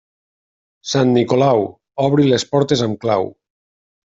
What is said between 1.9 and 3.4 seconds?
obri les portes amb clau.